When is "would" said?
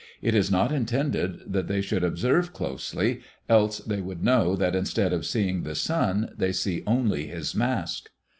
4.01-4.23